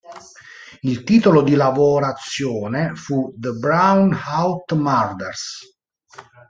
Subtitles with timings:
[0.81, 5.59] Il titolo di lavorazione fu "The Brown-out Murders".